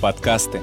[0.00, 0.60] Подкасты.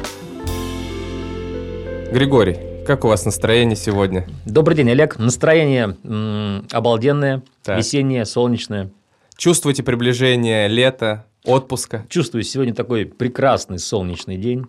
[2.12, 4.28] Григорий, как у вас настроение сегодня?
[4.46, 5.20] Добрый день, Олег.
[5.20, 7.78] Настроение м, обалденное, Так.
[7.78, 8.90] весеннее, солнечное.
[9.36, 12.06] Чувствуете приближение лета, отпуска?
[12.10, 14.66] Чувствую, сегодня такой прекрасный солнечный день.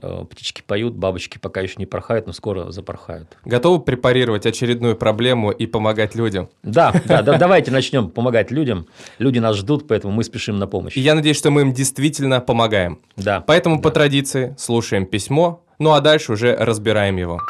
[0.00, 3.36] Э, Птички поют, бабочки пока еще не порхают, но скоро запорхают.
[3.44, 6.48] Готовы препарировать очередную проблему и помогать людям?
[6.62, 8.86] Да, да, да, давайте начнем помогать людям.
[9.18, 10.96] Люди нас ждут, поэтому мы спешим на помощь.
[10.96, 13.00] И я надеюсь, что мы им действительно помогаем.
[13.16, 13.40] Да.
[13.40, 17.40] Поэтому по традиции слушаем письмо, ну а дальше уже разбираем его.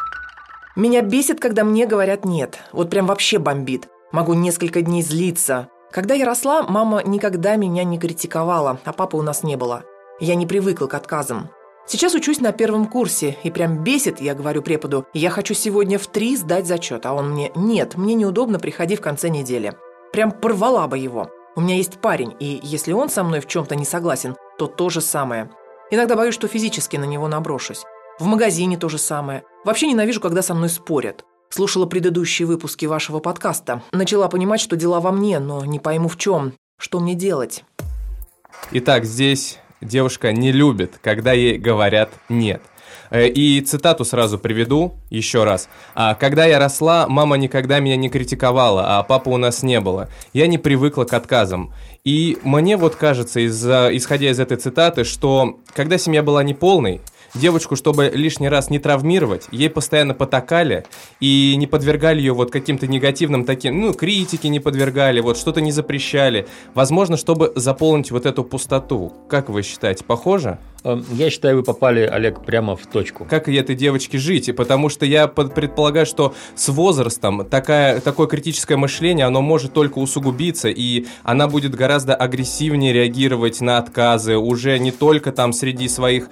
[0.75, 2.59] Меня бесит, когда мне говорят «нет».
[2.73, 3.87] Вот прям вообще бомбит.
[4.11, 5.69] Могу несколько дней злиться.
[5.91, 9.83] Когда я росла, мама никогда меня не критиковала, а папы у нас не было.
[10.19, 11.49] Я не привыкла к отказам.
[11.87, 16.07] Сейчас учусь на первом курсе, и прям бесит, я говорю преподу, я хочу сегодня в
[16.07, 19.73] три сдать зачет, а он мне «нет, мне неудобно, приходи в конце недели».
[20.11, 21.29] Прям порвала бы его.
[21.55, 24.89] У меня есть парень, и если он со мной в чем-то не согласен, то то
[24.89, 25.51] же самое.
[25.91, 27.83] Иногда боюсь, что физически на него наброшусь.
[28.17, 29.43] В магазине то же самое.
[29.63, 31.23] Вообще ненавижу, когда со мной спорят.
[31.49, 33.83] Слушала предыдущие выпуски вашего подкаста.
[33.91, 36.53] Начала понимать, что дела во мне, но не пойму в чем.
[36.79, 37.63] Что мне делать?
[38.71, 42.61] Итак, здесь девушка не любит, когда ей говорят «нет».
[43.11, 45.69] Э, И цитату сразу приведу еще раз.
[45.93, 50.09] А, «Когда я росла, мама никогда меня не критиковала, а папы у нас не было.
[50.33, 51.73] Я не привыкла к отказам.
[52.03, 57.01] И мне вот кажется, из, исходя из этой цитаты, что когда семья была неполной,
[57.35, 60.85] девочку, чтобы лишний раз не травмировать, ей постоянно потакали
[61.19, 65.71] и не подвергали ее вот каким-то негативным таким, ну, критике не подвергали, вот что-то не
[65.71, 66.47] запрещали.
[66.73, 69.13] Возможно, чтобы заполнить вот эту пустоту.
[69.29, 70.59] Как вы считаете, похоже?
[70.85, 73.25] Э, Я считаю, вы попали, Олег, прямо в точку.
[73.25, 74.55] Как и этой девочке жить?
[74.55, 80.69] Потому что я предполагаю, что с возрастом такая, такое критическое мышление, оно может только усугубиться,
[80.69, 86.29] и она будет гораздо агрессивнее реагировать на отказы, уже не только там среди своих,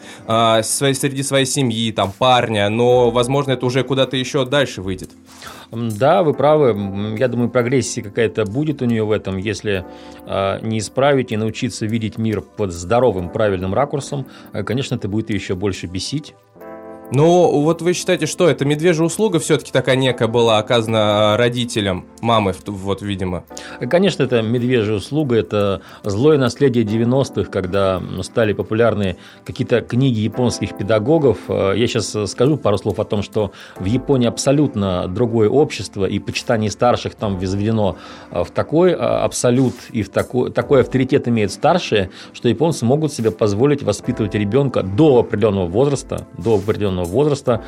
[0.61, 5.09] своей- среди своей семьи, там, парня, но, возможно, это уже куда-то еще дальше выйдет.
[5.71, 7.15] Да, вы правы.
[7.17, 9.85] Я думаю, прогрессия какая-то будет у нее в этом, если
[10.25, 14.27] а, не исправить и научиться видеть мир под здоровым, правильным ракурсом.
[14.51, 16.35] А, Конечно, это будет еще больше бесить.
[17.11, 22.05] Ну, вот вы считаете, что это медвежья услуга все-таки такая некая была оказана а, родителям,
[22.21, 23.43] мамы, вот, видимо.
[23.89, 31.37] Конечно, это медвежья услуга, это злое наследие 90-х, когда стали популярны какие-то книги японских педагогов.
[31.49, 36.17] Э, Я сейчас скажу пару слов о том, что в Японии абсолютно другое общество, и
[36.19, 37.97] почитание старших там возведено
[38.31, 43.13] э, в такой э, абсолют, и в такой, такой авторитет имеют старшие, что японцы могут
[43.13, 47.63] себе позволить воспитывать ребенка до определенного возраста, до определенного возраста,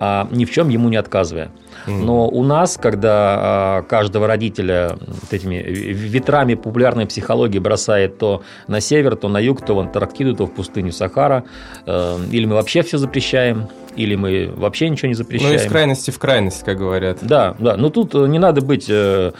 [0.00, 1.50] а, ни в чем ему не отказывая.
[1.86, 8.80] Но у нас, когда а, каждого родителя вот этими ветрами популярной психологии бросает то на
[8.80, 11.44] север, то на юг, то в Антарктиду, то в пустыню Сахара,
[11.86, 15.56] э, или мы вообще все запрещаем, или мы вообще ничего не Ну, запрещаем.
[15.56, 17.18] из крайности в крайность, как говорят.
[17.22, 17.76] Да, да.
[17.76, 19.32] Но тут э, не надо быть э,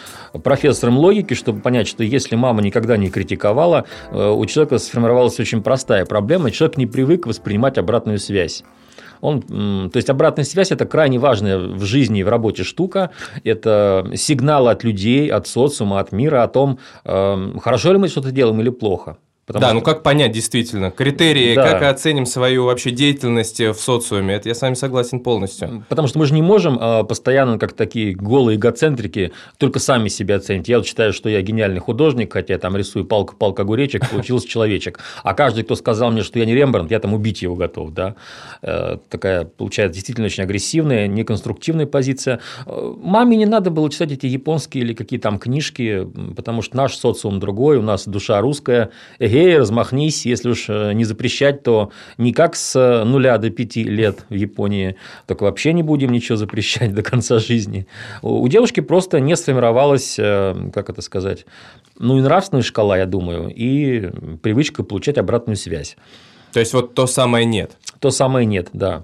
[0.43, 6.04] профессором логики, чтобы понять, что если мама никогда не критиковала, у человека сформировалась очень простая
[6.06, 6.50] проблема.
[6.50, 8.65] Человек не привык воспринимать обратную связь.
[9.21, 13.11] Он, то есть обратная связь это крайне важная в жизни и в работе штука.
[13.45, 18.31] Это сигнал от людей, от социума, от мира о том, э, хорошо ли мы что-то
[18.31, 19.19] делаем или плохо.
[19.48, 20.91] Потому да, что- ну как понять действительно?
[20.92, 21.64] Критерии, Да.
[21.72, 25.84] как оценим свою вообще деятельность в социуме, это я с вами согласен полностью.
[25.88, 30.36] Потому что мы же не можем э, постоянно, как такие голые эгоцентрики, только сами себя
[30.36, 30.69] оценить.
[30.69, 35.00] Я вот считаю, что я гениальный художник, хотя я там рисую палка-палка огуречек, получился человечек.
[35.25, 37.92] А каждый, кто сказал мне, что я не Рембрандт, я там убить его готов.
[37.94, 38.15] Да?
[38.62, 42.41] Э, Такая, получается, действительно очень агрессивная, неконструктивная позиция.
[42.66, 46.06] Э, Маме не надо было читать эти японские или какие там книжки,
[46.36, 48.91] потому что наш социум другой, у нас душа русская.
[49.39, 53.85] Эгей, размахнись, если уж э, не запрещать, то не как с э, нуля до пяти
[53.85, 54.97] лет в Японии,
[55.27, 57.87] так вообще не будем ничего запрещать до конца жизни.
[58.23, 61.47] У у девушки просто не сформировалась, э, как это сказать,
[61.99, 64.11] ну и нравственная шкала, я думаю, и
[64.43, 65.97] привычка получать обратную связь.
[66.53, 67.73] То есть вот то самое нет.
[68.01, 69.03] То самое нет, да.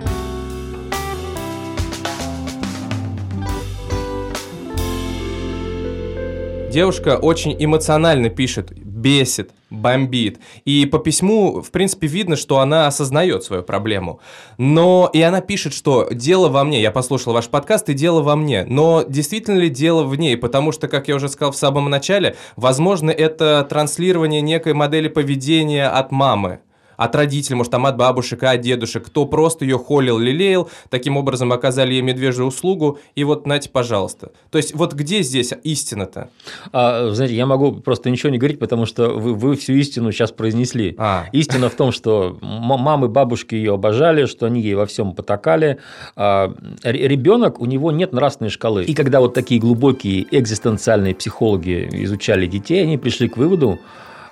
[6.75, 8.73] Девушка очень эмоционально пишет,
[9.05, 10.41] бесит, бомбит.
[10.65, 14.21] И по письму, в принципе, видно, что она осознает свою проблему.
[14.57, 16.81] Но и она пишет, что дело во мне.
[16.81, 18.65] Я послушал ваш подкаст, и дело во мне.
[18.65, 20.39] Но действительно ли дело в ней?
[20.39, 25.87] Потому что, как я уже сказал в самом начале, возможно, это транслирование некой модели поведения
[25.87, 26.61] от мамы
[26.97, 31.53] от родителей, может, там от бабушек, от дедушек, кто просто ее холил, лелеял, таким образом
[31.53, 34.33] оказали ей медвежью услугу, и вот, нате, пожалуйста.
[34.51, 36.31] То есть, вот где здесь истина-то?
[36.73, 40.33] А, знаете, я могу просто ничего не говорить, потому что вы, вы всю истину сейчас
[40.33, 40.95] произнесли.
[40.99, 41.27] А.
[41.33, 45.79] Истина в том, что мамы, бабушки ее обожали, что они ей во всем потакали.
[46.17, 46.53] А,
[46.83, 48.85] ребенок, у него нет нравственной шкалы.
[48.85, 53.79] И когда вот такие глубокие экзистенциальные психологи изучали детей, они пришли к выводу,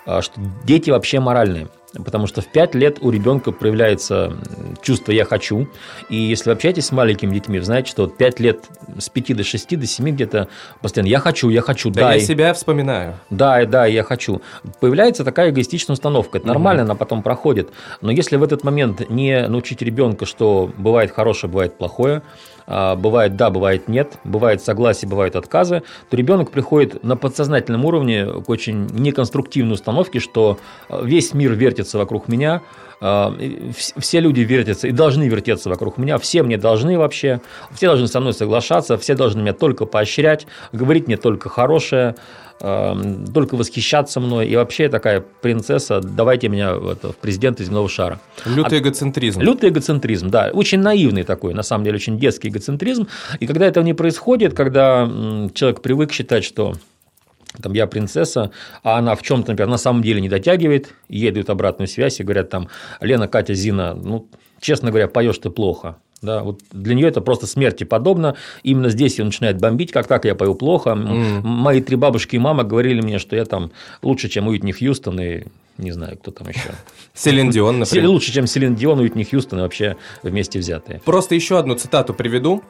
[0.06, 1.68] а, что дети вообще моральные.
[1.92, 4.36] Потому что в 5 лет у ребенка проявляется
[4.82, 5.68] чувство «я хочу».
[6.08, 8.64] И если вы общаетесь с маленькими детьми, вы знаете, что 5 лет
[8.98, 10.48] с 5 до 6 до 7 где-то
[10.80, 12.20] постоянно «я хочу, я хочу, да, дай».
[12.20, 13.18] я себя вспоминаю.
[13.30, 14.40] Да, да, я хочу.
[14.80, 16.38] Появляется такая эгоистичная установка.
[16.38, 16.92] Это нормально, угу.
[16.92, 17.70] она потом проходит.
[18.00, 22.22] Но если в этот момент не научить ребенка, что бывает хорошее, бывает плохое,
[22.66, 28.26] а, бывает да, бывает нет, бывает согласие, бывают отказы, то ребенок приходит на подсознательном уровне
[28.26, 30.58] к очень неконструктивной установке, что
[30.88, 32.62] а, весь мир вертится вокруг меня,
[33.00, 33.36] а,
[33.70, 37.40] все люди вертятся и должны вертеться вокруг меня, все мне должны вообще,
[37.72, 42.14] все должны со мной соглашаться, все должны меня только поощрять, говорить мне только хорошее,
[42.64, 44.46] Эм, только восхищаться мной.
[44.46, 48.20] И вообще такая принцесса, давайте меня в, это, в президенты земного шара.
[48.46, 49.40] Лютый а, эгоцентризм.
[49.40, 50.48] Лютый эгоцентризм, да.
[50.52, 53.08] Очень наивный такой, на самом деле, очень детский эгоцентризм.
[53.40, 55.10] И когда этого не происходит, когда
[55.54, 56.74] человек привык считать, что
[57.60, 58.50] там я принцесса,
[58.82, 62.24] а она в чем-то, например, на самом деле не дотягивает, ей дают обратную связь и
[62.24, 62.68] говорят там,
[63.00, 64.26] Лена, Катя, Зина, ну,
[64.60, 65.96] честно говоря, поешь ты плохо.
[66.22, 68.36] Да, вот для нее это просто смерти подобно.
[68.62, 70.90] Именно здесь ее начинает бомбить, как так я пою плохо.
[70.90, 71.40] Mm.
[71.42, 73.72] Мои три бабушки и мама говорили мне, что я там
[74.02, 75.42] лучше, чем Уитни Хьюстон и
[75.78, 76.70] не знаю, кто там еще.
[77.14, 78.08] Селин Дион, например.
[78.08, 81.00] Лучше, чем Селин Дион, Уитни Хьюстон и вообще вместе взятые.
[81.04, 82.62] Просто еще одну цитату приведу.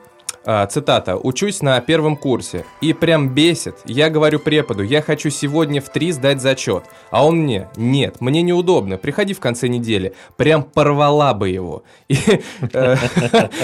[0.45, 1.17] А, цитата.
[1.17, 2.65] «Учусь на первом курсе.
[2.81, 3.77] И прям бесит.
[3.85, 6.85] Я говорю преподу, я хочу сегодня в три сдать зачет.
[7.11, 10.15] А он мне, нет, мне неудобно, приходи в конце недели.
[10.37, 11.85] Прям порвала бы его».
[12.09, 12.19] И
[12.73, 12.97] э,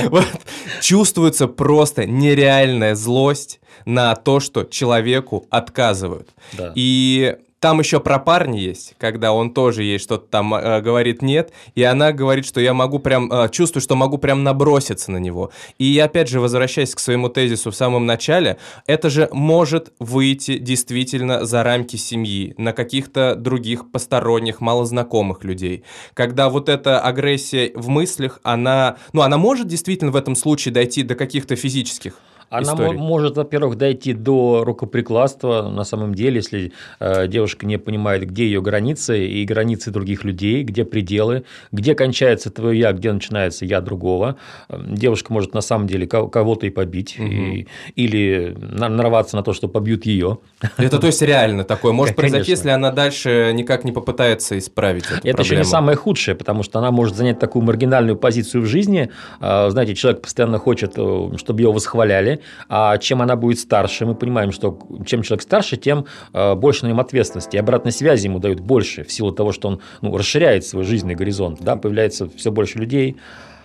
[0.80, 6.30] чувствуется просто нереальная злость на то, что человеку отказывают.
[6.74, 11.52] И там еще про парня есть, когда он тоже ей что-то там э, говорит нет,
[11.74, 15.50] и она говорит, что я могу прям, э, чувствую, что могу прям наброситься на него.
[15.78, 21.44] И опять же, возвращаясь к своему тезису в самом начале, это же может выйти действительно
[21.44, 25.82] за рамки семьи, на каких-то других посторонних, малознакомых людей.
[26.14, 31.02] Когда вот эта агрессия в мыслях, она, ну, она может действительно в этом случае дойти
[31.02, 32.98] до каких-то физических она историй.
[32.98, 38.62] может, во-первых, дойти до рукоприкладства, на самом деле, если э, девушка не понимает, где ее
[38.62, 44.36] границы и границы других людей, где пределы, где кончается твое я, где начинается я другого.
[44.68, 47.26] Эм, девушка может на самом деле кого-то и побить, угу.
[47.26, 47.66] и,
[47.96, 50.38] или нарваться на то, что побьют ее.
[50.76, 55.28] Это то есть реально такое может произойти, если она дальше никак не попытается исправить эту
[55.28, 59.10] Это еще не самое худшее, потому что она может занять такую маргинальную позицию в жизни.
[59.40, 62.37] Э, знаете, человек постоянно хочет, э, чтобы ее восхваляли,
[62.68, 66.88] а чем она будет старше, мы понимаем, что чем человек старше, тем э, больше на
[66.88, 67.56] нем ответственности.
[67.56, 71.14] И обратной связи ему дают больше в силу того, что он ну, расширяет свой жизненный
[71.14, 73.16] горизонт, да, появляется все больше людей.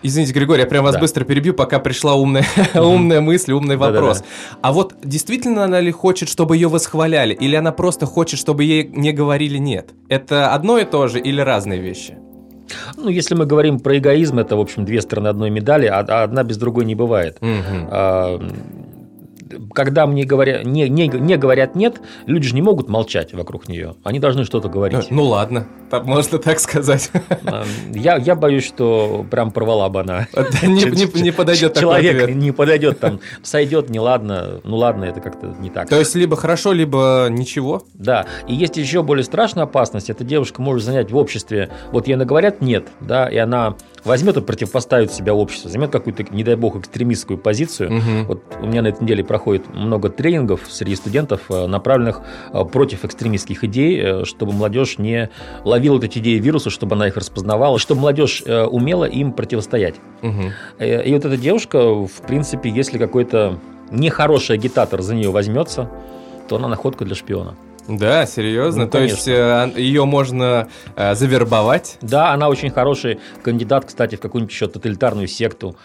[0.06, 1.00] Извините, Григорий, я прям вас да.
[1.00, 2.46] быстро перебью, пока пришла умная,
[2.76, 4.20] умная мысль, умный вопрос.
[4.20, 4.60] Да-да-да.
[4.62, 8.84] А вот действительно она ли хочет, чтобы ее восхваляли, или она просто хочет, чтобы ей
[8.84, 9.92] не говорили нет?
[10.10, 12.18] Это одно и то же или разные вещи?
[12.98, 16.44] Ну, если мы говорим про эгоизм, это, в общем, две стороны одной медали, а одна
[16.44, 17.38] без другой не бывает.
[17.42, 18.40] Угу
[19.74, 23.96] когда мне говорят, не, не, не говорят нет, люди же не могут молчать вокруг нее.
[24.04, 25.08] Они должны что-то говорить.
[25.10, 25.68] Ну ладно,
[26.02, 27.12] можно так сказать.
[27.90, 30.28] Я, я боюсь, что прям порвала бы она.
[30.64, 35.22] Не, не, не подойдет Человек такой не подойдет там, сойдет, не ладно, ну ладно, это
[35.22, 35.90] как-то не так.
[35.90, 37.84] То есть либо хорошо, либо ничего.
[37.94, 40.10] Да, и есть еще более страшная опасность.
[40.10, 44.42] Эта девушка может занять в обществе, вот ей наговорят нет, да, и она возьмет и
[44.42, 47.98] противопоставит себя обществу, займет какую-то, не дай бог, экстремистскую позицию.
[47.98, 48.28] Угу.
[48.28, 52.22] Вот у меня на этой неделе проходит много тренингов среди студентов, э, направленных
[52.52, 55.30] э, против экстремистских идей, э, чтобы молодежь не
[55.64, 59.96] ловила эти идеи вируса, чтобы она их распознавала, чтобы молодежь умела им противостоять.
[60.22, 60.84] Угу.
[60.84, 63.60] И вот эта девушка, в принципе, если какой-то
[63.92, 65.90] нехороший агитатор за нее возьмется,
[66.48, 67.56] то она находка для шпиона.
[67.88, 68.86] Да, серьезно?
[68.86, 71.98] Ну, То есть э, ее можно э, завербовать?
[72.02, 75.76] Да, она очень хороший кандидат, кстати, в какую-нибудь еще тоталитарную секту.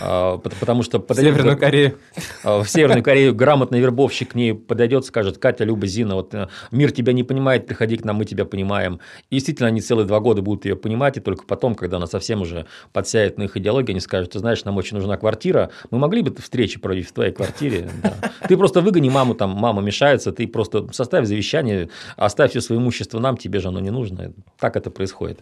[0.00, 0.98] э, пот- Потому что...
[0.98, 1.98] В Северную Корею.
[2.44, 6.48] э, В Северную Корею грамотный вербовщик к ней подойдет, скажет, Катя, Люба, Зина, вот э,
[6.70, 9.00] мир тебя не понимает, приходи к нам, мы тебя понимаем.
[9.30, 12.42] И действительно, они целые два года будут ее понимать, и только потом, когда она совсем
[12.42, 16.20] уже подсядет на их идеологию, они скажут, ты знаешь, нам очень нужна квартира, мы могли
[16.20, 17.88] бы встречи проводить в твоей квартире.
[18.02, 18.14] Да.
[18.46, 21.45] Ты просто выгони маму, там мама мешается, ты просто составь завещание,
[22.16, 24.32] оставь все свое имущество нам, тебе же оно не нужно.
[24.58, 25.38] Так это происходит.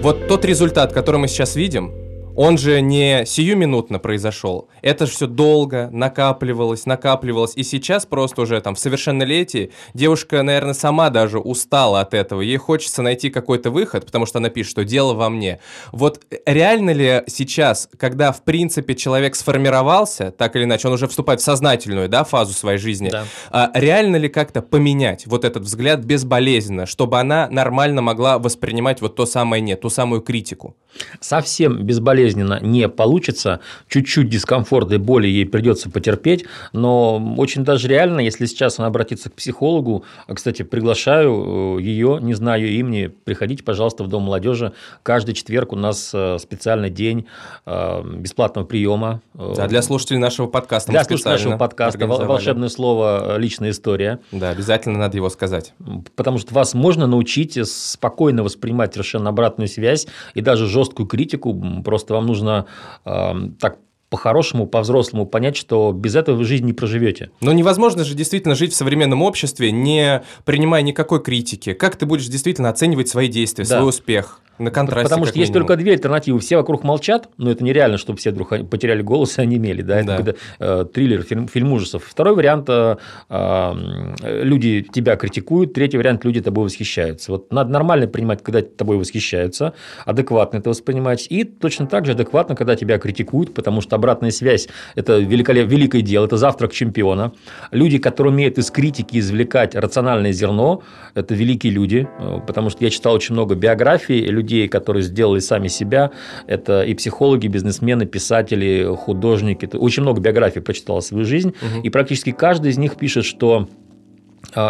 [0.00, 1.92] Вот тот результат, который мы сейчас видим,
[2.38, 4.68] он же не сиюминутно произошел.
[4.80, 7.54] Это же все долго накапливалось, накапливалось.
[7.56, 12.40] И сейчас просто уже там в совершеннолетии девушка, наверное, сама даже устала от этого.
[12.40, 15.58] Ей хочется найти какой-то выход, потому что она пишет, что дело во мне.
[15.90, 21.40] Вот реально ли сейчас, когда в принципе человек сформировался, так или иначе, он уже вступает
[21.40, 23.24] в сознательную да, фазу своей жизни, Да.
[23.50, 29.16] а реально ли как-то поменять вот этот взгляд безболезненно, чтобы она нормально могла воспринимать вот
[29.16, 30.76] то самое нет, ту самую критику?
[31.20, 38.20] совсем безболезненно не получится, чуть-чуть дискомфорта и боли ей придется потерпеть, но очень даже реально,
[38.20, 44.04] если сейчас она обратится к психологу, а, кстати, приглашаю ее, не знаю имени, приходите, пожалуйста,
[44.04, 47.26] в Дом молодежи, каждый четверг у нас э, специальный день
[47.66, 49.20] э, бесплатного приема.
[49.34, 50.90] э, Да, для слушателей нашего подкаста.
[50.90, 54.20] для слушателей нашего подкаста волшебное слово э, «личная история».
[54.32, 55.72] Да, обязательно надо его сказать.
[56.16, 61.82] Потому что вас можно научить спокойно воспринимать совершенно обратную связь и даже жесткую критику.
[61.84, 62.66] Просто вам нужно
[63.04, 63.78] э, так
[64.10, 67.30] по-хорошему, по-взрослому понять, что без этого вы жизнь не проживете.
[67.40, 71.72] Но невозможно же действительно жить в современном обществе, не принимая никакой критики.
[71.74, 73.78] Как ты будешь действительно оценивать свои действия, Да.
[73.78, 74.40] свой успех?
[74.58, 75.68] На контрасте, Потому что есть минимум.
[75.68, 76.40] только две альтернативы.
[76.40, 79.82] Все вокруг молчат, но это нереально, чтобы все вдруг потеряли голос и онемели.
[79.82, 80.00] Да?
[80.00, 80.32] Это Да.
[80.58, 82.02] э, триллер, фильм, фильм ужасов.
[82.04, 82.96] Второй вариант э,
[83.28, 87.30] э, люди тебя критикуют, третий вариант люди тобой восхищаются.
[87.30, 89.74] Вот надо нормально принимать, когда тобой восхищаются,
[90.04, 94.68] адекватно это воспринимать, и точно так же адекватно, когда тебя критикуют, потому что обратная связь–
[94.94, 95.68] это великолеп...
[95.68, 97.32] великое дело, это завтрак чемпиона.
[97.70, 100.82] Люди, которые умеют из критики извлекать рациональное зерно,
[101.14, 105.68] это великие люди, э, потому что я читал очень много биографий людей, которые сделали сами
[105.68, 106.10] себя.
[106.46, 109.68] Это и психологи, бизнесмены, писатели, художники.
[109.76, 111.82] Очень много биографий прочитал свою жизнь, Мгм.
[111.82, 113.68] и практически каждый из них пишет, что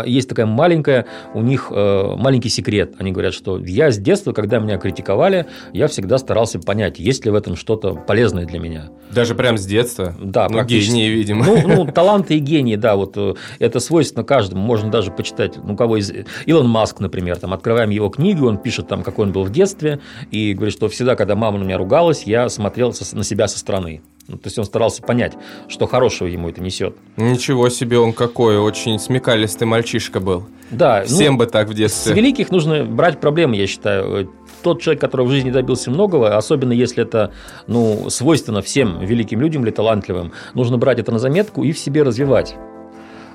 [0.05, 2.95] есть такая маленькая, у них э, маленький секрет.
[2.99, 7.31] Они говорят, что я с детства, когда меня критиковали, я всегда старался понять, есть ли
[7.31, 8.91] в этом что-то полезное для меня.
[9.11, 10.15] Даже прям с детства?
[10.21, 11.45] Да, ну, гении, видимо.
[11.45, 14.63] Ну, ну, таланты и гении, да, вот э, это свойственно каждому.
[14.63, 16.13] Можно даже почитать, ну, кого из...
[16.47, 20.01] Илон Маск, например, там, открываем его книгу, он пишет там, какой он был в детстве,
[20.31, 24.03] и говорит, что всегда, когда мама на меня ругалась, я смотрел на себя со стороны.
[24.29, 25.33] Ну, то есть он старался понять,
[25.69, 26.95] что хорошего ему это несет.
[27.17, 30.47] Ничего себе, он какой, очень смекалистый мальчишка был.
[30.71, 32.15] Да, ну, Всем бы так в С детстве.
[32.15, 34.31] великих нужно брать проблемы, я считаю.
[34.63, 37.33] Тот человек, который в жизни добился многого, особенно если это
[37.67, 42.03] ну, свойственно всем великим людям или талантливым, нужно брать это на заметку и в себе
[42.03, 42.55] развивать.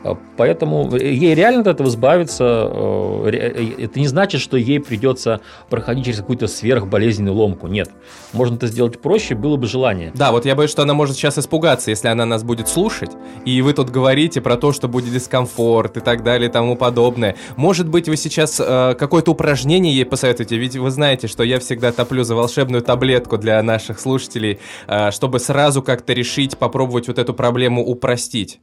[0.03, 2.43] А, Поэтому ей реально от этого избавиться.
[2.71, 7.67] э, ре- Это не значит, что ей придется проходить через какую-то сверхболезненную ломку.
[7.67, 7.89] Нет.
[8.33, 10.11] Можно это сделать проще, было бы желание.
[10.15, 13.11] Да, вот я боюсь, что она может сейчас испугаться, если она нас будет слушать,
[13.45, 17.35] и вы тут говорите про то, что будет дискомфорт и так далее и тому подобное.
[17.55, 21.91] Может быть, вы сейчас э, какое-то упражнение ей посоветуете, ведь вы знаете, что я всегда
[21.91, 27.33] топлю за волшебную таблетку для наших слушателей, э, чтобы сразу как-то решить, попробовать вот эту
[27.33, 28.59] проблему упростить.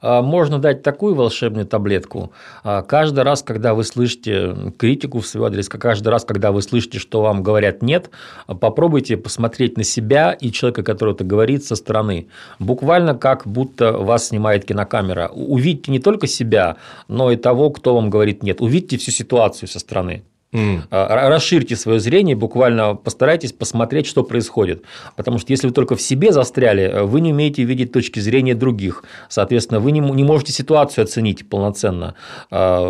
[0.00, 2.32] А, Можно дать такую волшебную таблетку.
[2.64, 6.98] А, Каждый раз, когда вы слышите критику в свой адрес, каждый раз, когда вы слышите,
[6.98, 8.10] что вам говорят «нет»,
[8.46, 12.28] попробуйте посмотреть на себя и человека, который это говорит, со стороны.
[12.58, 15.28] Буквально как будто вас снимает кинокамера.
[15.28, 16.76] Увидьте не только себя,
[17.08, 18.60] но и того, кто вам говорит «нет».
[18.60, 20.22] Увидьте всю ситуацию со стороны.
[20.52, 24.82] Ра- Расширьте свое зрение, буквально постарайтесь посмотреть, что происходит.
[25.16, 28.54] Потому что если вы только в себе застряли, э, вы не умеете видеть точки зрения
[28.54, 29.04] других.
[29.28, 32.14] Соответственно, вы не, не можете ситуацию оценить полноценно.
[32.50, 32.88] А,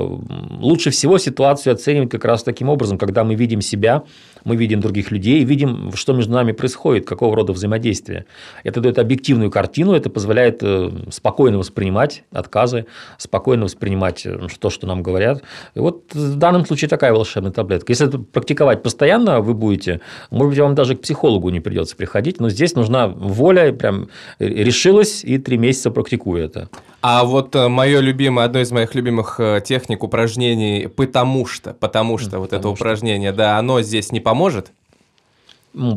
[0.60, 4.02] Лучше всего ситуацию оценивать как раз таким образом, когда мы видим себя,
[4.44, 8.24] мы видим других людей, видим, что между нами происходит, какого рода взаимодействие.
[8.64, 12.86] Это дает объективную картину, это позволяет э, спокойно воспринимать отказы,
[13.18, 15.42] спокойно воспринимать э, то, что нам говорят.
[15.74, 17.92] И вот в данном случае такая волшебная таблетка.
[17.92, 22.40] Если это практиковать постоянно вы будете, может быть, вам даже к психологу не придется приходить,
[22.40, 26.68] но здесь нужна воля, и прям решилась и три месяца практикую это.
[27.00, 32.38] А вот мое любимое, одно из моих любимых э, техник упражнений «потому что», потому что
[32.38, 32.84] вот это потому что.
[32.84, 34.72] упражнение, да, оно здесь не поможет?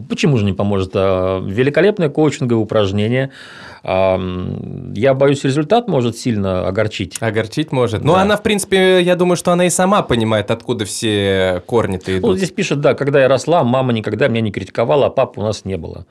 [0.10, 0.92] Почему же не поможет?
[0.96, 3.32] А, великолепное коучинговое упражнение.
[3.88, 7.18] Я боюсь, результат может сильно огорчить.
[7.20, 8.02] Огорчить может.
[8.02, 8.18] Ну, да.
[8.18, 12.32] Но она, в принципе, я думаю, что она и сама понимает, откуда все корни-то идут.
[12.32, 15.44] Ну, здесь пишет, да, когда я росла, мама никогда меня не критиковала, а папы у
[15.44, 16.08] нас не было.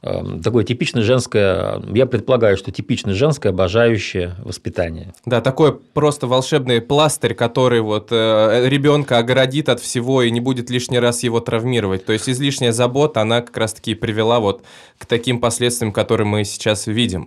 [0.00, 5.12] Такое типичное женское, я предполагаю, что типичное женское обожающее воспитание.
[5.26, 10.70] Да, такой просто волшебный пластырь, который вот э, ребенка огородит от всего и не будет
[10.70, 12.06] лишний раз его травмировать.
[12.06, 14.62] То есть излишняя забота, она как раз-таки привела вот
[14.98, 17.17] к таким последствиям, которые мы сейчас видим.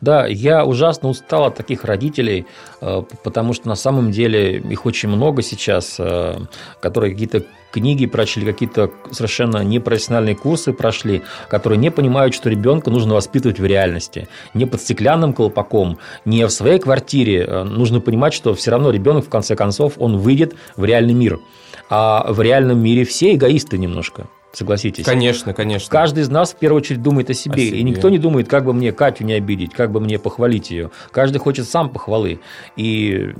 [0.00, 2.46] Да, я ужасно устал от таких родителей,
[2.80, 6.38] э, потому что на самом деле их очень много сейчас, э,
[6.80, 13.14] которые какие-то книги прочли, какие-то совершенно непрофессиональные курсы прошли, которые не понимают, что ребенка нужно
[13.14, 14.28] воспитывать в реальности.
[14.54, 17.44] Не под стеклянным колпаком, не в своей квартире.
[17.44, 21.38] Э, нужно понимать, что все равно ребенок, в конце концов, он выйдет в реальный мир.
[21.90, 24.26] А в реальном мире все эгоисты немножко.
[24.56, 25.04] Согласитесь?
[25.04, 25.90] Конечно, конечно.
[25.90, 27.78] Каждый из нас в первую очередь думает о себе, о себе.
[27.78, 30.90] И никто не думает, как бы мне Катю не обидеть, как бы мне похвалить ее.
[31.10, 32.40] Каждый хочет сам похвалы.
[32.74, 33.34] И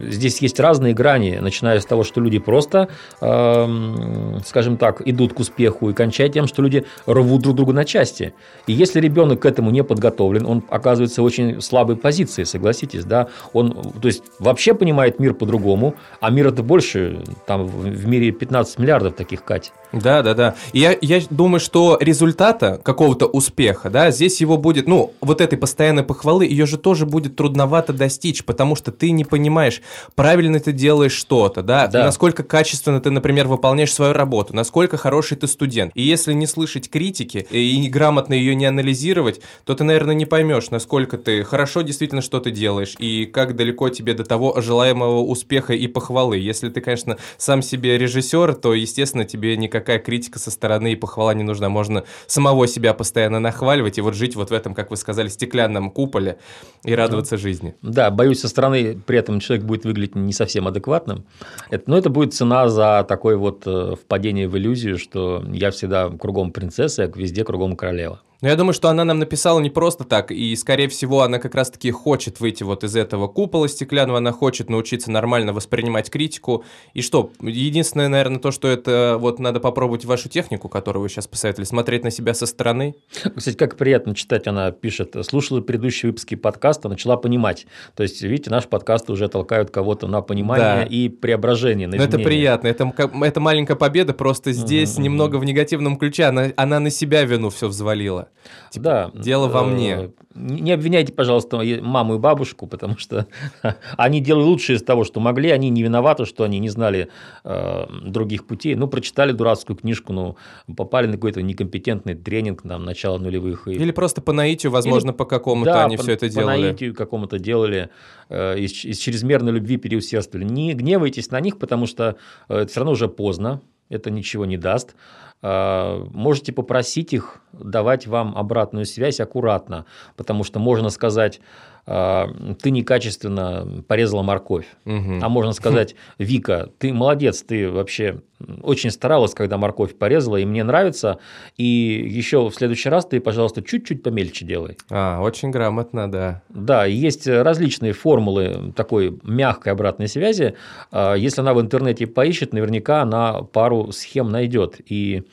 [0.00, 2.88] здесь есть разные грани, начиная с того, что люди просто,
[3.20, 7.84] э, скажем так, идут к успеху, и кончая тем, что люди рвут друг друга на
[7.84, 8.32] части.
[8.66, 13.28] И если ребенок к этому не подготовлен, он оказывается в очень слабой позиции, согласитесь, да?
[13.52, 18.78] Он, то есть, вообще понимает мир по-другому, а мир это больше, там в мире 15
[18.78, 19.70] миллиардов таких, Кать.
[19.92, 20.54] Да, да, да.
[20.72, 25.58] И я, я думаю, что результата какого-то успеха, да, здесь его будет, ну, вот этой
[25.58, 29.82] постоянной похвалы, ее же тоже будет трудновато достичь, потому что ты не понимаешь,
[30.14, 32.04] правильно ты делаешь что-то, да, да.
[32.04, 35.92] насколько качественно ты, например, выполняешь свою работу, насколько хороший ты студент.
[35.94, 40.70] И если не слышать критики и неграмотно ее не анализировать, то ты, наверное, не поймешь,
[40.70, 45.86] насколько ты хорошо действительно что-то делаешь и как далеко тебе до того желаемого успеха и
[45.86, 46.38] похвалы.
[46.38, 51.34] Если ты, конечно, сам себе режиссер, то, естественно, тебе никакая критика со стороны и похвала
[51.34, 51.68] не нужна.
[51.68, 55.90] Можно самого себя постоянно нахваливать и вот жить вот в этом, как вы сказали, стеклянном
[55.90, 56.38] куполе
[56.84, 57.74] и радоваться жизни.
[57.82, 61.24] Да, боюсь, со стороны при этом человек будет выглядеть не совсем адекватным.
[61.70, 66.08] Это, но это будет цена за такое вот э, впадение в иллюзию, что я всегда
[66.08, 68.20] кругом принцесса, а везде кругом королева.
[68.42, 71.54] Но я думаю, что она нам написала не просто так, и, скорее всего, она как
[71.54, 76.64] раз-таки хочет выйти вот из этого купола стеклянного, она хочет научиться нормально воспринимать критику.
[76.92, 81.28] И что, единственное, наверное, то, что это вот надо попробовать вашу технику, которую вы сейчас
[81.28, 82.96] посоветовали, смотреть на себя со стороны.
[83.36, 87.68] Кстати, как приятно читать, она пишет, слушала предыдущие выпуски подкаста, начала понимать.
[87.94, 90.82] То есть, видите, наш подкаст уже толкают кого-то на понимание да.
[90.82, 95.02] и преображение, на Но это приятно, это, это маленькая победа, просто здесь mm-hmm.
[95.02, 98.31] немного в негативном ключе, она, она на себя вину все взвалила.
[98.70, 99.10] Типа, да.
[99.14, 99.92] Дело во мне.
[99.92, 103.26] Э, не обвиняйте, пожалуйста, маму и бабушку, потому что
[103.96, 105.50] они делали лучшее из того, что могли.
[105.50, 107.08] Они не виноваты, что они не знали
[107.44, 108.74] э, других путей.
[108.74, 110.36] Ну, прочитали дурацкую книжку, ну,
[110.74, 113.68] попали на какой-то некомпетентный тренинг там, начала нулевых.
[113.68, 116.56] Или просто по наитию, возможно, Или, по какому-то да, они по, все это делали.
[116.56, 117.90] по наитию какому-то делали.
[118.28, 120.46] Э, из, из чрезмерной любви переусердствовали.
[120.46, 122.16] Не гневайтесь на них, потому что
[122.48, 123.60] э, это все равно уже поздно.
[123.88, 124.94] Это ничего не даст.
[125.42, 131.40] А, можете попросить их давать вам обратную связь аккуратно, потому что можно сказать,
[131.84, 134.66] ты некачественно порезала морковь.
[134.84, 135.18] Угу.
[135.20, 138.22] А можно сказать, Вика, ты молодец, ты вообще
[138.62, 141.18] очень старалась, когда морковь порезала, и мне нравится.
[141.56, 144.76] И еще в следующий раз ты, пожалуйста, чуть-чуть помельче делай.
[144.90, 146.42] А, очень грамотно, да.
[146.48, 150.54] Да, есть различные формулы такой мягкой обратной связи.
[150.90, 154.80] А, если она в интернете поищет, наверняка она пару схем найдет.
[154.86, 155.24] И а,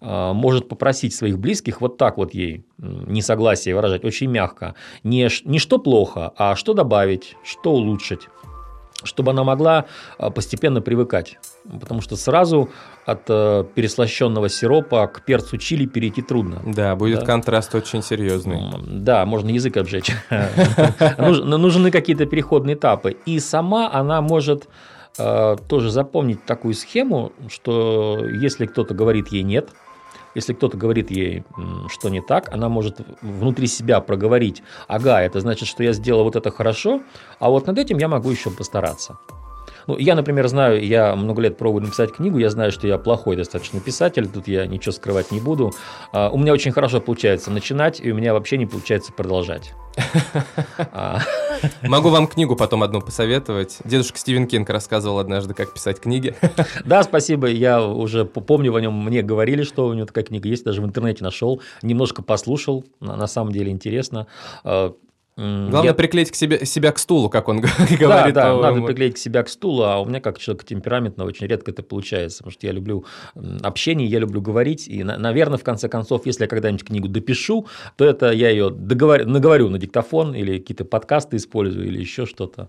[0.00, 4.74] может попросить своих близких вот так вот ей несогласие выражать, очень мягко.
[5.02, 8.28] Не, не что плохо, а что добавить, что улучшить
[9.04, 9.86] чтобы она могла
[10.18, 11.38] а, постепенно привыкать.
[11.80, 12.70] Потому что сразу
[13.04, 16.62] от э, переслащенного сиропа к перцу чили перейти трудно.
[16.64, 17.26] Да, будет да?
[17.26, 18.60] контраст очень серьезный.
[18.86, 20.12] Да, можно язык обжечь.
[21.18, 23.16] Нужны какие-то переходные этапы.
[23.26, 24.68] И сама она может
[25.18, 29.70] э, тоже запомнить такую схему, что если кто-то говорит ей нет,
[30.34, 31.44] если кто-то говорит ей,
[31.88, 36.36] что не так, она может внутри себя проговорить, ага, это значит, что я сделал вот
[36.36, 37.02] это хорошо,
[37.38, 39.18] а вот над этим я могу еще постараться.
[39.90, 43.34] Ну, я, например, знаю, я много лет пробую написать книгу, я знаю, что я плохой
[43.34, 45.72] достаточно писатель, тут я ничего скрывать не буду.
[46.12, 49.72] А, у меня очень хорошо получается начинать, и у меня вообще не получается продолжать.
[50.92, 51.18] А.
[51.82, 53.78] Могу вам книгу потом одну посоветовать.
[53.84, 56.36] Дедушка Стивен Кинг рассказывал однажды, как писать книги.
[56.84, 57.48] Да, спасибо.
[57.48, 60.84] Я уже помню о нем, мне говорили, что у него такая книга есть, даже в
[60.84, 64.28] интернете нашел, немножко послушал, на самом деле интересно.
[65.40, 65.94] Главное я...
[65.94, 67.60] приклеить к себе, себя к стулу, как он
[67.98, 67.98] говорит.
[67.98, 71.46] Да, да, надо приклеить к себя к стулу, а у меня как человек темпераментно очень
[71.46, 73.06] редко это получается, потому что я люблю
[73.62, 78.04] общение, я люблю говорить, и, наверное, в конце концов, если я когда-нибудь книгу допишу, то
[78.04, 79.24] это я ее договор...
[79.24, 82.68] наговорю на диктофон или какие-то подкасты использую или еще что-то.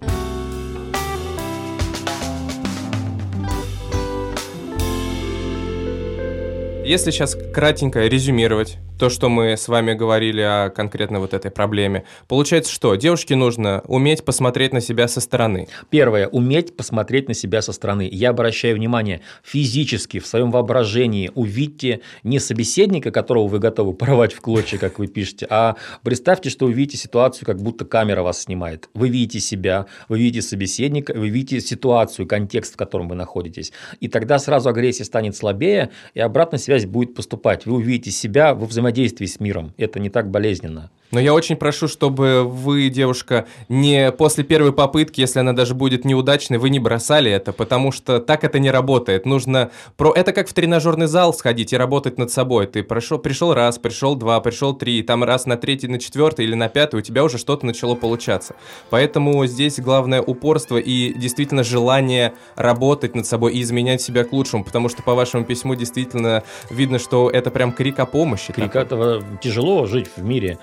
[6.91, 12.03] Если сейчас кратенько резюмировать то, что мы с вами говорили о конкретно вот этой проблеме,
[12.27, 12.93] получается что?
[12.93, 15.69] Девушке нужно уметь посмотреть на себя со стороны.
[15.89, 16.27] Первое.
[16.27, 18.07] Уметь посмотреть на себя со стороны.
[18.11, 24.41] Я обращаю внимание, физически, в своем воображении увидьте не собеседника, которого вы готовы порвать в
[24.41, 28.89] клочья, как вы пишете, а представьте, что вы видите ситуацию, как будто камера вас снимает.
[28.93, 33.71] Вы видите себя, вы видите собеседника, вы видите ситуацию, контекст, в котором вы находитесь.
[33.99, 37.65] И тогда сразу агрессия станет слабее, и обратная связь будет поступать.
[37.65, 39.73] Вы увидите себя во взаимодействии с миром.
[39.77, 40.91] Это не так болезненно.
[41.11, 46.05] Но я очень прошу, чтобы вы, девушка, не после первой попытки, если она даже будет
[46.05, 49.25] неудачной, вы не бросали это, потому что так это не работает.
[49.25, 49.71] Нужно...
[49.97, 50.13] Про...
[50.13, 52.67] Это как в тренажерный зал сходить и работать над собой.
[52.67, 56.45] Ты прошел, пришел раз, пришел два, пришел три, и там раз на третий, на четвертый
[56.45, 58.55] или на пятый у тебя уже что-то начало получаться.
[58.89, 64.63] Поэтому здесь главное упорство и действительно желание работать над собой и изменять себя к лучшему,
[64.63, 68.53] потому что по вашему письму действительно видно, что это прям крик о помощи.
[68.53, 70.57] Крик этого тяжело жить в мире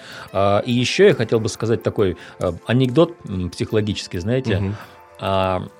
[0.64, 3.14] и еще я хотел бы сказать такой а, анекдот
[3.53, 4.59] психологический, знаете.
[4.59, 4.74] Угу.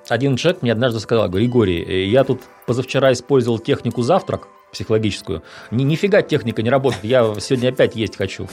[0.09, 5.43] Один человек мне однажды сказал, Григорий, э, я тут позавчера использовал технику завтрак, психологическую.
[5.71, 7.03] Ни, нифига техника не работает.
[7.03, 8.47] Я сегодня опять есть хочу.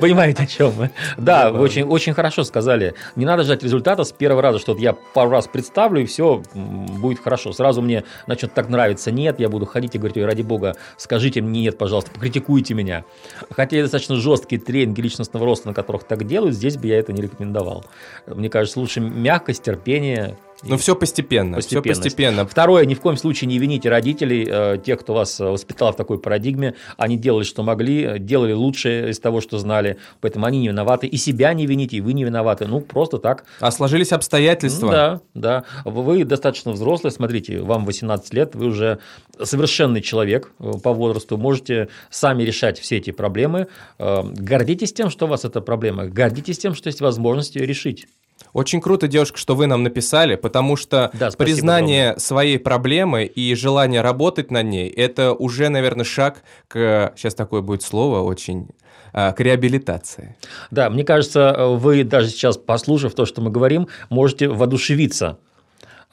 [0.00, 0.90] Понимаете, о чем мы?
[1.16, 2.94] Да, вы очень, очень хорошо сказали.
[3.16, 7.20] Не надо ждать результата с первого раза, что я пару раз представлю, и все будет
[7.20, 7.52] хорошо.
[7.52, 11.62] Сразу мне начнет так нравиться нет, я буду ходить и говорить, ради бога, скажите мне
[11.62, 13.04] нет, пожалуйста, покритикуйте меня.
[13.50, 17.22] Хотя достаточно жесткие тренинги личностного роста, на которых так делают, здесь бы я это не
[17.22, 17.84] рекомендовал.
[18.26, 22.46] Мне кажется, лучше мягкость, терпение, ну, все постепенно, все постепенно.
[22.46, 26.18] Второе, ни в коем случае не вините родителей, э, тех, кто вас воспитал в такой
[26.18, 26.74] парадигме.
[26.96, 31.06] Они делали, что могли, делали лучшее из того, что знали, поэтому они не виноваты.
[31.06, 32.66] И себя не вините, и вы не виноваты.
[32.66, 33.44] Ну, просто так.
[33.60, 34.90] А сложились обстоятельства.
[34.90, 35.64] Да, да.
[35.84, 38.98] Вы достаточно взрослый, смотрите, вам 18 лет, вы уже
[39.42, 43.68] совершенный человек э, по возрасту, можете сами решать все эти проблемы.
[43.98, 48.06] Э, гордитесь тем, что у вас эта проблема, гордитесь тем, что есть возможность ее решить.
[48.52, 52.20] Очень круто, девушка, что вы нам написали, потому что да, признание огромное.
[52.20, 57.82] своей проблемы и желание работать над ней, это уже, наверное, шаг к, сейчас такое будет
[57.82, 58.68] слово очень
[59.12, 60.36] а, к реабилитации.
[60.70, 65.38] Да, мне кажется, вы даже сейчас, послушав то, что мы говорим, можете воодушевиться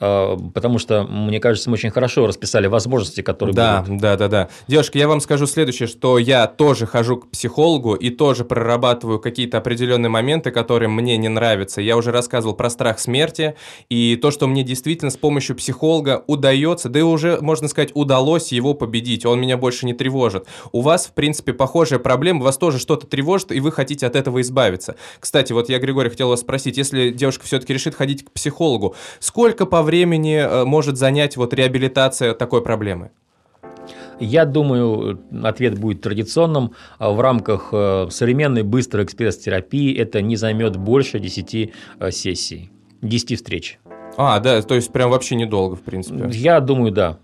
[0.02, 4.00] потому что, мне кажется, мы очень хорошо расписали возможности, которые да, будут.
[4.00, 4.48] Да, да, да.
[4.66, 9.58] Девушка, я вам скажу следующее, что я тоже хожу к психологу и тоже прорабатываю какие-то
[9.58, 11.80] определенные моменты, которые мне не нравятся.
[11.80, 13.54] Я уже рассказывал про страх смерти
[13.90, 18.50] и то, что мне действительно с помощью психолога удается, да и уже, можно сказать, удалось
[18.50, 19.24] его победить.
[19.24, 20.46] Он меня больше не тревожит.
[20.72, 24.40] У вас, в принципе, похожая проблема, вас тоже что-то тревожит, и вы хотите от этого
[24.40, 24.96] избавиться.
[25.20, 29.64] Кстати, вот я, Григорий, хотел вас спросить, если девушка все-таки решит ходить к психологу, сколько
[29.64, 33.10] по времени э, может занять вот реабилитация такой проблемы?
[34.20, 36.72] Я думаю, ответ будет традиционным.
[36.98, 43.80] В рамках э, современной быстрой экспресс-терапии это не займет больше 10 э, сессий, 10 встреч.
[44.16, 46.28] А, да, то есть прям вообще недолго, в принципе.
[46.30, 47.18] Я думаю, да.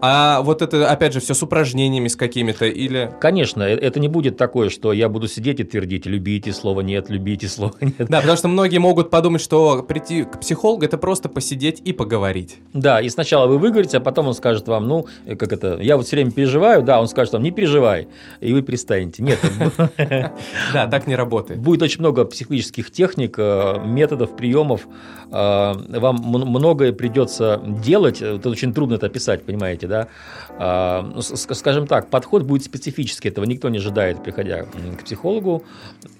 [0.00, 3.12] А вот это, опять же, все с упражнениями с какими-то или...
[3.20, 7.10] Конечно, э, это не будет такое, что я буду сидеть и твердить «любите слово нет,
[7.10, 8.08] любите слово нет».
[8.08, 12.58] Да, потому что многие могут подумать, что прийти к психологу– это просто посидеть и поговорить.
[12.72, 15.96] Да, и сначала вы выговорите, а потом он скажет вам, ну, э, как это, я
[15.96, 18.08] вот все время переживаю, да, он скажет вам, не переживай,
[18.40, 19.22] и вы перестанете.
[19.22, 19.38] Нет.
[20.72, 21.60] Да, так не работает.
[21.60, 24.86] Будет очень много психологических техник, э, методов, приемов.
[25.30, 30.08] Вам многое придется делать, это очень трудно это описать, понимаете, да,
[30.50, 35.64] а, ну, скажем так, подход будет специфический, этого никто не ожидает, приходя к психологу.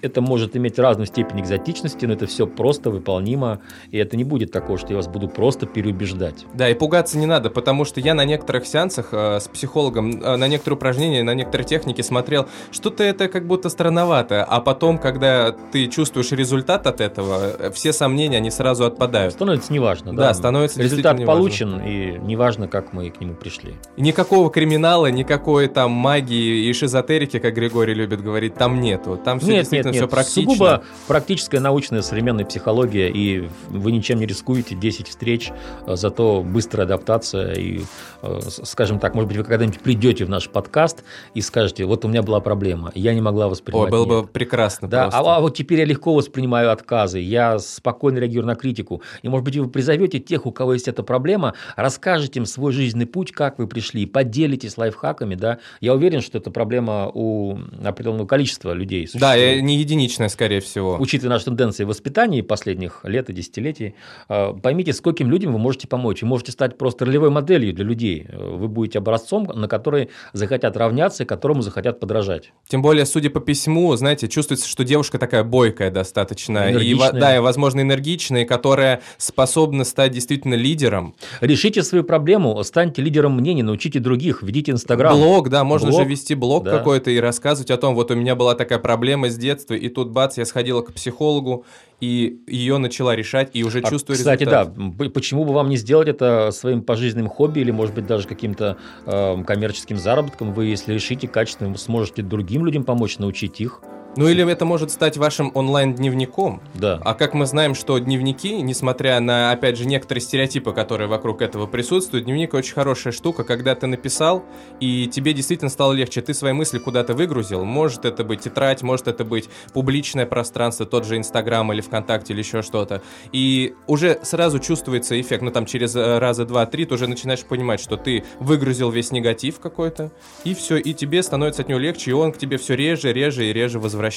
[0.01, 4.51] Это может иметь разную степень экзотичности, но это все просто выполнимо, и это не будет
[4.51, 6.45] такого, что я вас буду просто переубеждать.
[6.53, 10.35] Да, и пугаться не надо, потому что я на некоторых сеансах э, с психологом, э,
[10.35, 15.51] на некоторые упражнения, на некоторые техники смотрел, что-то это как будто странновато, а потом, когда
[15.51, 19.33] ты чувствуешь результат от этого, э, все сомнения, они сразу отпадают.
[19.33, 20.29] Становится неважно, да?
[20.29, 23.77] Да, становится Результат получен, и неважно, как мы к нему пришли пришли.
[23.97, 29.19] Никакого криминала, никакой там магии и шизотерики, как Григорий любит говорить, там нету.
[29.23, 30.09] Там все нет, действительно нет, нет.
[30.09, 30.53] все практично.
[30.53, 35.51] Сугубо практическая научная современная психология, и вы ничем не рискуете, 10 встреч,
[35.85, 37.81] э, зато быстрая адаптация, и,
[38.21, 42.07] э, скажем так, может быть, вы когда-нибудь придете в наш подкаст и скажете, вот у
[42.07, 44.25] меня была проблема, я не могла воспринимать Ой, было нет.
[44.25, 45.19] бы прекрасно Да, просто.
[45.19, 49.01] а, а вот теперь я легко воспринимаю отказы, я спокойно реагирую на критику.
[49.21, 53.05] И, может быть, вы призовете тех, у кого есть эта проблема, расскажете им свой жизненный
[53.05, 55.59] путь, как вы пришли, поделитесь лайфхаками, да.
[55.81, 59.07] Я уверен, что это проблема у определенного количества людей.
[59.13, 59.63] Да, существует.
[59.63, 60.97] не единичная, скорее всего.
[60.99, 63.95] Учитывая наши тенденции в воспитании последних лет и десятилетий,
[64.27, 66.21] э, поймите, скольким людям вы можете помочь.
[66.21, 68.27] Вы можете стать просто ролевой моделью для людей.
[68.31, 72.51] Вы будете образцом, на который захотят равняться и которому захотят подражать.
[72.67, 76.69] Тем более, судя по письму, знаете, чувствуется, что девушка такая бойкая достаточно.
[76.69, 81.15] И, да, и, возможно, энергичная, которая способна стать действительно лидером.
[81.41, 85.17] Решите свою проблему, станьте лидером мнений, научите других, ведите Инстаграм.
[85.17, 86.77] Блог, да, можно Блог, же вести блог да.
[86.77, 90.09] какой-то и рассказывать о том, вот у меня была такая проблема с детства, и тут
[90.11, 91.65] бац, я сходила к психологу,
[91.99, 94.73] и ее начала решать, и уже А, чувствую Кстати, результат.
[94.75, 98.27] да, п- почему бы вам не сделать это своим пожизненным хобби или, может быть, даже
[98.27, 100.53] каким-то э, коммерческим заработком?
[100.53, 103.81] Вы, если решите качественно, сможете другим людям помочь, научить их.
[104.19, 106.61] Ну или это может стать вашим онлайн-дневником.
[106.73, 106.99] Да.
[107.05, 111.67] А как мы знаем, что дневники, несмотря на, опять же, некоторые стереотипы, которые вокруг этого
[111.67, 114.43] присутствуют, дневник очень хорошая штука, когда ты написал,
[114.81, 117.63] и тебе действительно стало легче, ты свои мысли куда-то выгрузил.
[117.63, 122.39] Может это быть тетрадь, может это быть публичное пространство, тот же Инстаграм или ВКонтакте или
[122.41, 123.01] еще что-то.
[123.31, 127.79] И уже сразу чувствуется эффект, ну там через э, раза два-три ты уже начинаешь понимать,
[127.79, 130.11] что ты выгрузил весь негатив какой-то,
[130.43, 133.45] и все, и тебе становится от него легче, и он к тебе все реже, реже
[133.45, 134.08] и реже возвращается.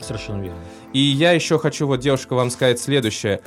[0.00, 0.58] Совершенно верно.
[0.92, 3.40] И я еще хочу, вот, девушка, вам сказать следующее.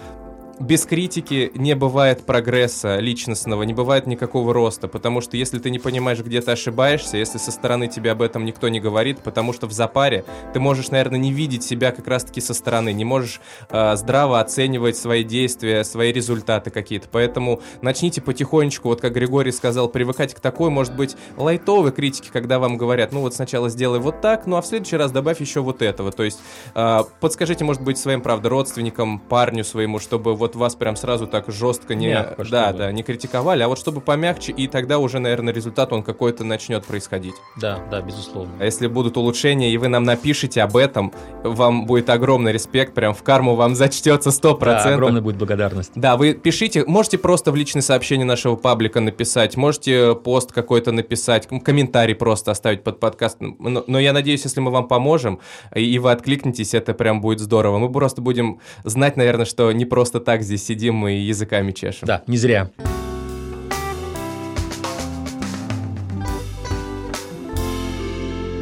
[0.60, 5.80] Без критики не бывает прогресса личностного, не бывает никакого роста, потому что если ты не
[5.80, 9.68] понимаешь, где ты ошибаешься, если со стороны тебе об этом никто не говорит, потому что
[9.68, 13.98] в запаре ты можешь, наверное, не видеть себя как раз-таки со стороны, не можешь э,
[13.98, 17.10] здраво оценивать свои действия, свои результаты какие-то.
[17.12, 22.60] Поэтому начните потихонечку, вот как Григорий сказал, привыкать к такой, может быть, лайтовой критике, когда
[22.60, 25.60] вам говорят, ну вот сначала сделай вот так, ну а в следующий раз добавь еще
[25.60, 26.13] вот этого.
[26.13, 26.39] То есть
[26.76, 31.46] э, подскажите, может быть, своим, правда, родственникам, парню своему, чтобы вот вас прям сразу так
[31.52, 32.78] жестко не, Мягко, да, чтобы.
[32.78, 36.86] да, не критиковали, а вот чтобы помягче, и тогда уже, наверное, результат он какой-то начнет
[36.86, 37.36] происходить.
[37.56, 38.52] Да, да, безусловно.
[38.60, 43.14] А если будут улучшения, и вы нам напишите об этом, вам будет огромный респект, прям
[43.14, 44.60] в карму вам зачтется 100%.
[44.60, 45.92] Да, огромная будет благодарность.
[45.96, 51.48] Да, вы пишите, можете просто в личные сообщения нашего паблика написать, можете пост какой-то написать,
[51.48, 53.38] комментарий просто оставить под подкаст.
[53.40, 55.40] Но, но я надеюсь, если мы вам поможем,
[55.74, 57.78] и вы откликнетесь, это прям будет здорово.
[57.78, 62.08] Мы просто будем знать, наверное, что не просто так здесь сидим мы и языками чешем.
[62.08, 62.69] Да, не зря.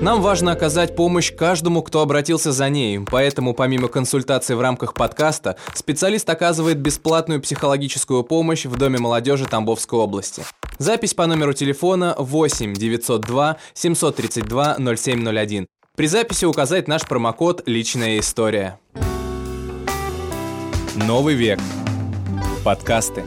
[0.03, 5.55] Нам важно оказать помощь каждому, кто обратился за ней, поэтому помимо консультаций в рамках подкаста,
[5.73, 10.43] специалист оказывает бесплатную психологическую помощь в Доме молодежи Тамбовской области.
[10.77, 15.67] Запись по номеру телефона 8 902 732 0701.
[15.95, 18.79] При записи указать наш промокод «Личная история».
[20.95, 21.60] Новый век.
[22.63, 23.23] Подкасты.